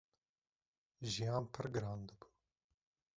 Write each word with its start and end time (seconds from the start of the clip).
jiyan 1.11 1.43
pir 1.53 1.65
giran 1.75 2.01
dibû. 2.07 2.27